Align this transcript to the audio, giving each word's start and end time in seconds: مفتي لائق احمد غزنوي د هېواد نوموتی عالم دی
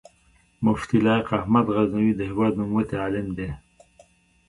مفتي 0.63 0.97
لائق 1.05 1.29
احمد 1.39 1.67
غزنوي 1.75 2.11
د 2.15 2.21
هېواد 2.29 2.53
نوموتی 2.59 2.95
عالم 3.03 3.27
دی 3.37 3.49